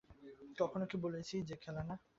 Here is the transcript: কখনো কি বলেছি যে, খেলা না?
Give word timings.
কখনো 0.57 0.85
কি 0.85 0.97
বলেছি 1.05 1.35
যে, 1.49 1.55
খেলা 1.63 1.83
না? 1.83 1.95